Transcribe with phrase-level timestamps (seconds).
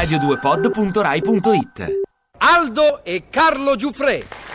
[0.00, 2.00] radio2pod.rai.it
[2.38, 4.49] Aldo e Carlo Giuffre.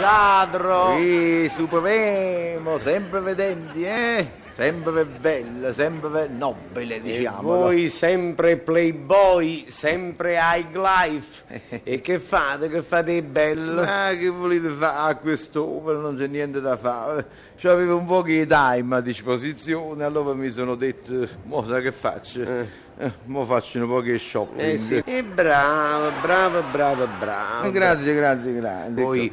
[0.00, 0.96] Leggiadro!
[0.96, 4.38] Sì, superemo, sempre vedenti, eh?
[4.48, 7.42] Sempre bello, sempre nobile, diciamo.
[7.42, 11.80] Voi sempre playboy, sempre high life.
[11.84, 12.70] e che fate?
[12.70, 13.82] Che fate bello?
[13.82, 15.98] Ma che volete fare a quest'ora?
[15.98, 17.26] Non c'è niente da fare.
[17.58, 22.40] C'avevo un po' di time a disposizione, allora mi sono detto, mo sa che faccio?
[22.40, 24.60] Eh, mo faccio un po' di shopping.
[24.60, 25.02] Eh sì.
[25.04, 27.66] E bravo, bravo, bravo, bravo.
[27.66, 29.32] Eh, Grazie, grazie, grazie.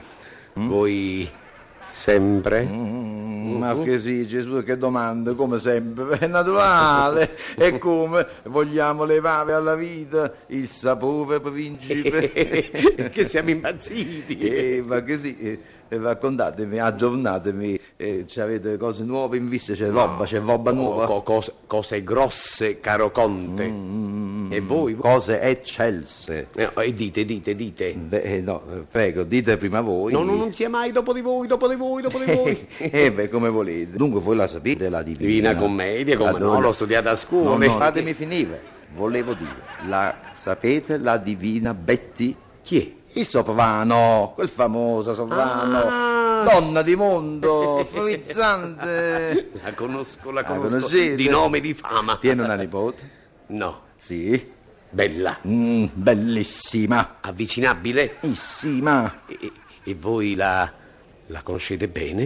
[0.57, 1.31] Voi, voi
[1.87, 2.63] sempre?
[2.63, 7.37] Mm, ma che sì, Gesù, che domanda, come sempre, è naturale.
[7.55, 12.31] e come vogliamo levare alla vita il sapore principe?
[13.11, 14.37] che siamo impazziti.
[14.37, 15.59] Eh, ma che sì, eh,
[15.89, 21.05] raccontatemi, aggiornatemi, eh, avete cose nuove in vista, c'è roba, c'è roba nuova.
[21.05, 23.67] Co- cose, cose grosse, caro Conte.
[23.67, 24.95] Mm, e voi?
[24.95, 26.47] Cose eccelse.
[26.55, 27.93] Eh, e dite, dite, dite.
[27.93, 30.11] Beh, eh, no, eh, prego, dite prima voi.
[30.11, 32.67] No, no, non sia mai dopo di voi, dopo di voi, dopo di voi.
[32.77, 33.97] eh, beh, come volete.
[33.97, 35.25] Dunque, voi la sapete, la divina...
[35.27, 37.55] Divina commedia, come no, l'ho studiata a scuola.
[37.57, 38.75] No, no, fatemi finire.
[38.95, 39.55] Volevo dire,
[39.87, 42.35] la sapete la divina Betty?
[42.63, 42.91] Chi è?
[43.17, 46.43] Il soprano, quel famoso soprano, Ah.
[46.43, 49.51] donna di mondo, frizzante.
[49.63, 50.75] La conosco, la La conosco.
[50.75, 51.15] conoscete?
[51.15, 52.17] di nome e di fama.
[52.17, 53.09] Tiene una nipote?
[53.47, 54.53] No, Sì.
[54.89, 57.15] bella, Mm, bellissima.
[57.21, 58.17] avvicinabile.
[58.21, 59.21] Issima.
[59.25, 59.51] E,
[59.83, 60.71] e voi la,
[61.27, 62.23] la conoscete bene?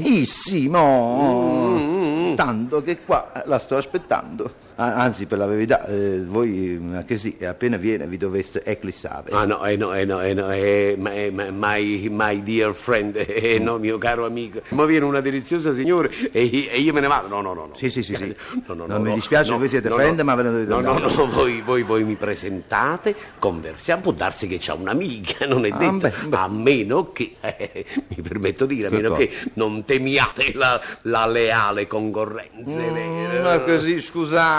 [0.91, 2.33] Issimo.
[2.35, 4.60] Tanto che qua la sto aspettando.
[4.75, 9.29] Anzi, per la verità, eh, voi, eh, che sì, appena viene vi dovreste eclissare.
[9.31, 13.15] Ah no, eh no, eh no, eh no, eh, ma- eh, my, my dear friend,
[13.27, 14.61] eh no, mio caro amico.
[14.69, 17.27] Ma viene una deliziosa signora e, e io me ne vado.
[17.27, 17.65] No, no, no.
[17.67, 17.75] no.
[17.75, 18.35] Sì, sì, sì, sì.
[18.67, 20.23] No, no, no, Non mi no, dispiace, no, voi siete no, friend, no.
[20.23, 21.15] ma ve ne dovete No, no, andare.
[21.15, 25.77] no, voi, voi, voi mi presentate, conversiamo, può darsi che c'ha un'amica, non è Ah,
[25.77, 25.97] detto.
[25.97, 26.37] beh, beh.
[26.37, 30.79] A meno che, eh, mi permetto di dire, a Che meno che non temiate la,
[31.03, 32.79] la leale concorrenza.
[32.79, 33.99] Mm, ma così,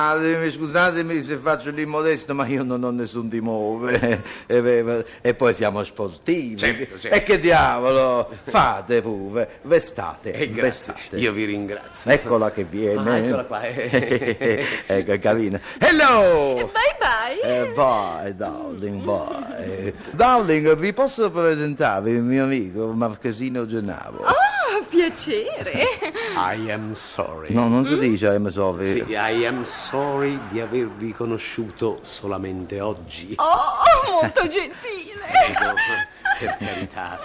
[0.03, 4.41] scusatemi, scusatemi se faccio l'immodesto, ma io non ho nessun timore.
[4.53, 6.57] E, e poi siamo sportivi.
[6.57, 7.17] Certo, certo.
[7.17, 11.17] E che diavolo, fate pure, vestate, Eh, grazie, vestate.
[11.17, 12.11] io vi ringrazio.
[12.11, 13.11] Eccola che viene.
[13.11, 14.67] Ah, eccola qua, eh.
[14.87, 15.61] ecco, carina.
[15.79, 16.55] Hello!
[16.73, 17.41] Bye bye.
[17.43, 19.95] Eh, vai, darling, vai.
[20.11, 24.19] Darling, vi posso presentare il mio amico Marchesino Gennaro?
[24.19, 24.33] Oh,
[24.89, 25.87] piacere.
[26.37, 27.53] I am sorry.
[27.53, 29.05] No, non si dice I'm sorry.
[29.05, 33.35] Sì, I am sorry di avervi conosciuto solamente oggi.
[33.37, 35.25] Oh, molto gentile.
[35.29, 35.75] Prego,
[36.39, 37.19] per carità.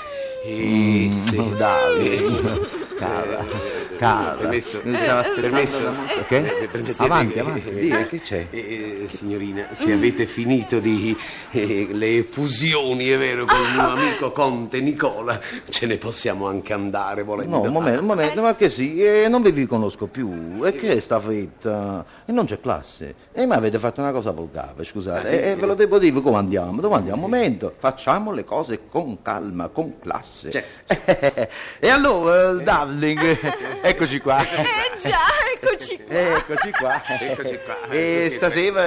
[0.43, 1.37] E se...
[1.37, 2.85] Oh, darling.
[2.97, 3.45] Cara,
[3.97, 4.33] cara.
[4.35, 4.97] Permesso, Mi
[5.35, 6.37] permesso, eh, Che?
[6.37, 8.47] eh, permettete Avanti, che- avanti, eh, dica, che c'è?
[8.49, 8.57] eh,
[9.03, 11.15] eh, signorina, se avete finito di
[11.51, 16.73] eh, le fusioni, è vero, con il mio amico Conte Nicola, ce ne possiamo anche
[16.73, 17.57] andare volendo.
[17.57, 20.59] No, un momento, un momento, ma che sì, eh, non vi riconosco più.
[20.63, 22.05] E che è sta fretta?
[22.25, 23.15] E non c'è classe.
[23.33, 25.27] E ma avete fatto una cosa volgare, scusate.
[25.27, 25.35] Ah, sì?
[25.35, 26.79] E, e ve lo devo dire come andiamo?
[26.81, 27.25] Dove andiamo?
[27.25, 30.51] Un momento, facciamo le cose con calma, con classe.
[30.51, 30.75] Certo.
[31.79, 33.19] e allora, darling,
[33.87, 34.41] eccoci qua.
[34.41, 35.19] Eh già,
[35.53, 36.35] eccoci qua.
[36.37, 37.01] Eccoci qua.
[37.19, 37.77] Eccoci qua.
[37.89, 38.85] E stasera,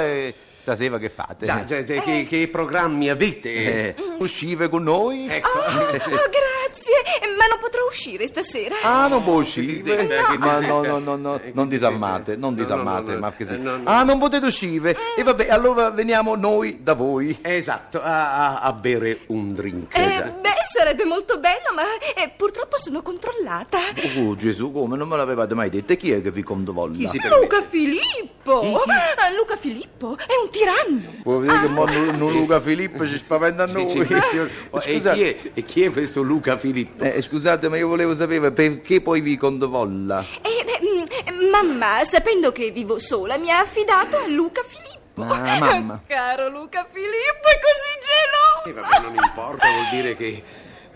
[0.61, 1.47] stasera che fate?
[1.47, 3.53] Già, già, già, che, che programmi avete?
[3.53, 5.28] Eh, uscire con noi?
[5.28, 5.49] Ecco.
[5.59, 6.50] Oh, grazie.
[7.37, 8.77] Ma non potrò uscire stasera?
[8.83, 9.83] Ah, non può uscire?
[9.83, 13.07] Che- che- Ma no, no, no, no, che- non che- disarmate, non no, no, disarmate,
[13.07, 13.71] no, no, Marchesino.
[13.71, 13.83] no, no.
[13.91, 14.97] Ah, non potete uscire?
[15.17, 17.39] E vabbè, allora veniamo noi da voi.
[17.43, 19.97] Esatto, a, a- a bere un drink.
[19.97, 20.38] Eh, esatto.
[20.41, 21.82] beh, sarebbe molto bello, ma
[22.23, 23.79] eh, purtroppo sono controllata.
[24.19, 25.93] Oh, Gesù, come non me l'avevate mai detto?
[25.93, 26.97] E chi è che vi condovolla?
[26.97, 27.43] Chi si permette?
[27.43, 28.61] Luca Filippo!
[28.61, 31.12] Ah, Luca Filippo è un tiranno.
[31.25, 33.91] Vuol dire che mo nu Luca Filippo ci spaventa a Sì, noi.
[33.91, 34.39] sì,
[34.71, 37.05] Oh, e, Scusate, chi è, e chi è questo Luca Filippo?
[37.05, 40.25] eh, scusate, ma io volevo sapere perché poi vi condovolla.
[40.43, 45.23] Eh, beh, mm, mamma, sapendo che vivo sola, mi ha affidato a Luca Filippo.
[45.23, 46.03] Ah, mamma.
[46.09, 48.89] Caro Luca Filippo, è così E geloso.
[48.89, 50.43] vabbè, non importa, vuol dire che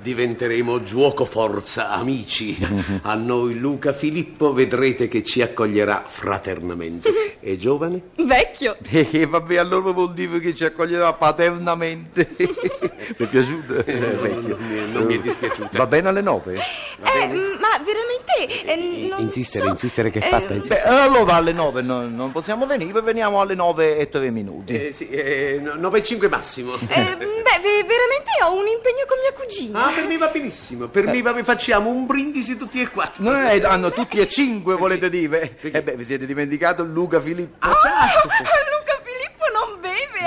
[0.00, 2.56] diventeremo giuoco forza amici.
[3.02, 7.36] A noi Luca Filippo vedrete che ci accoglierà fraternamente.
[7.40, 8.00] E giovane?
[8.16, 8.76] Vecchio.
[8.90, 12.30] E Eh, vabbè, allora vuol dire che ci accoglierà paternamente.
[12.38, 13.84] Mi è piaciuto?
[13.84, 14.40] Eh, vecchio.
[14.56, 15.76] non mi- non mi è dispiaciuta.
[15.78, 16.54] Va bene alle nove?
[16.54, 19.70] Eh, ma veramente eh, non insistere, so.
[19.70, 20.82] insistere che Eh, fatta, insistere.
[20.88, 24.72] Beh, allora alle nove non, non possiamo venire, veniamo alle nove e tre minuti.
[24.88, 26.72] Eh, sì, eh, no- 9 e 5 massimo.
[27.64, 29.86] Eh, beh, ve- veramente ho un impegno con mia cugina.
[29.86, 30.88] Ah, per me va benissimo.
[30.88, 33.22] Per me va, facciamo un brindisi tutti e quattro.
[33.22, 35.56] No, eh, hanno tutti e cinque, volete dire?
[35.60, 37.56] Eh beh, vi siete dimenticato Luca Filippo.
[37.60, 38.28] Ah, certo.
[38.78, 38.93] Luca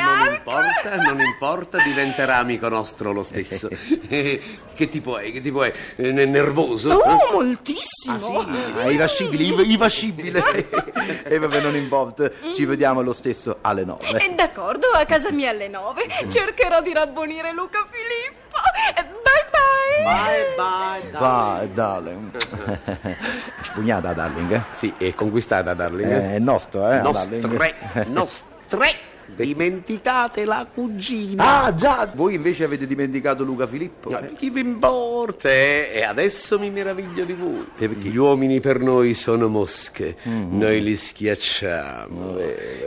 [0.03, 3.69] non beve Non importa, non importa, diventerà amico nostro lo stesso.
[4.07, 4.41] Eh,
[4.75, 5.31] che tipo è?
[5.31, 5.73] Che tipo è?
[5.95, 6.91] Eh, ne- nervoso?
[6.93, 8.45] Oh, moltissimo.
[8.77, 10.43] Ah, irascibile, iv- irascibile.
[11.25, 14.23] e vabbè, non importa, ci vediamo lo stesso alle nove.
[14.23, 16.05] Eh, d'accordo, a casa mia alle nove.
[16.27, 18.57] Cercherò di rabbonire Luca Filippo.
[18.97, 20.55] Eh, Bye bye.
[20.55, 21.19] Bye bye.
[21.19, 22.37] Vai, darling.
[23.63, 24.51] Spugnata, darling.
[24.51, 24.61] eh?
[24.73, 26.09] Sì, è conquistata, darling.
[26.11, 26.99] Eh, È nostro, eh?
[27.01, 27.45] darling.
[27.45, 28.95] Nostre, nostre.
[29.35, 31.63] Dimenticate la cugina.
[31.63, 32.09] Ah, già!
[32.13, 34.09] Voi invece avete dimenticato Luca Filippo?
[34.09, 35.49] Ma chi vi importa?
[35.49, 35.91] eh?
[35.93, 37.65] E adesso mi meraviglio di voi.
[37.77, 38.07] E perché?
[38.09, 42.37] Gli uomini per noi sono mosche, noi li schiacciamo.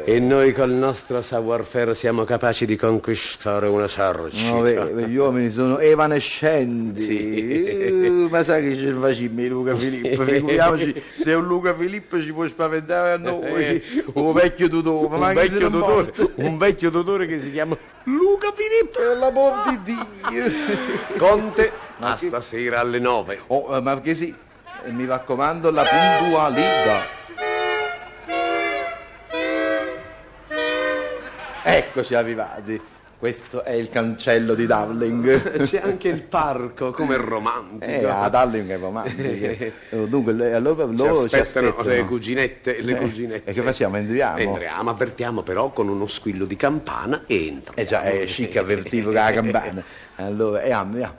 [0.04, 4.54] E noi col nostro savoir-faire siamo capaci di conquistare una esercito.
[4.54, 7.34] No, beh, gli uomini sono evanescenti.
[8.00, 10.22] Eh, ma sai che c'è facile Luca Filippo?
[10.24, 13.82] Figuriamoci se un Luca Filippo ci può spaventare a noi.
[14.14, 15.18] Un vecchio tutore.
[15.18, 16.12] ma un se vecchio non tutore.
[16.46, 18.98] un vecchio tutore che si chiama Luca Filippo.
[18.98, 19.82] Per l'amor di
[20.28, 20.44] Dio.
[21.18, 23.40] Conte, Ma che- stasera alle nove.
[23.48, 24.34] Oh, eh, ma che sì,
[24.84, 27.18] E mi raccomando la puntualità.
[31.62, 32.80] Eccoci arrivati.
[33.20, 35.60] Questo è il cancello di Darling.
[35.68, 37.84] C'è anche il parco, come romantico.
[37.84, 39.22] Eh, a Darling è romantico.
[39.22, 39.72] Eh,
[40.08, 41.88] Dunque, allora Ci loro ci aspettano, aspettano.
[41.96, 43.50] le cuginette, le Eh, cuginette.
[43.50, 43.98] e che facciamo?
[43.98, 44.38] Entriamo?
[44.38, 47.76] Entriamo, avvertiamo però con uno squillo di campana e entriamo.
[47.78, 49.84] Eh già, è chic avvertivo con la campana.
[50.16, 51.14] Allora, e andiamo.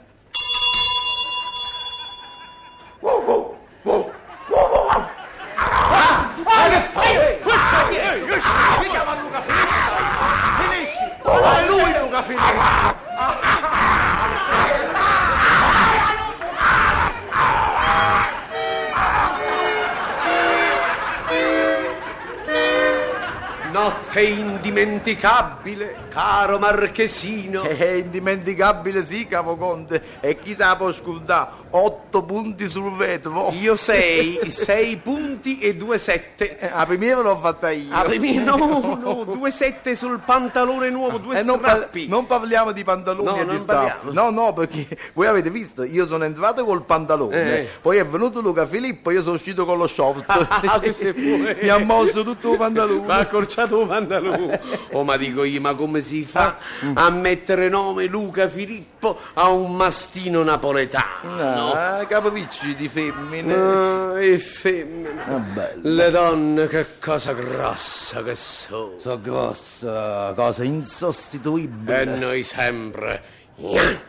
[24.14, 27.62] Notte indimenticabile, caro Marchesino.
[27.62, 30.02] È indimenticabile, sì, capoconte.
[30.20, 31.60] E chi sa può scordare?
[31.70, 33.50] Otto punti sul vetro.
[33.58, 36.58] Io sei, sei punti e due sette.
[36.58, 37.86] Eh, La prima l'ho fatta io.
[37.90, 38.56] Ah, per me no,
[39.00, 43.36] no, due sette sul pantalone nuovo, due Eh, non, par- non parliamo di pantaloni No,
[43.36, 44.12] e di parliamo.
[44.12, 47.68] No, no, perché voi avete visto, io sono entrato col pantalone, Eh.
[47.80, 50.24] poi è venuto Luca Filippo, io sono uscito con lo short.
[50.28, 51.56] Ah, è pure.
[51.62, 53.06] Mi ha mosso tutto il pantalone.
[53.06, 54.00] Ma ha accorciato il pantalone.
[54.92, 56.58] Oh, ma dico io, ma come si fa
[56.94, 61.72] a mettere nome Luca Filippo a un mastino napoletano?
[61.72, 63.54] Ah, capocicci di femmine.
[63.54, 65.22] Ah, e femmine.
[65.26, 65.70] Ah.
[65.80, 68.98] Le donne, che cosa grossa che sono.
[68.98, 72.02] So grossa, cosa insostituibile.
[72.02, 73.40] E noi sempre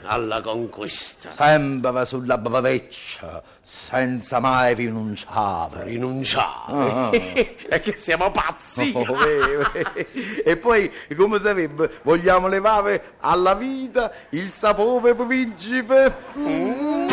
[0.04, 1.32] alla conquista.
[1.36, 5.84] Sempre sulla braveccia, senza mai rinunciare.
[5.84, 7.56] Rinunciare.
[7.68, 8.92] È che siamo pazzi.
[8.96, 9.06] Oh,
[10.44, 16.14] e poi, come sarebbe, vogliamo levare alla vita il sapore principe?
[16.38, 17.13] Mm.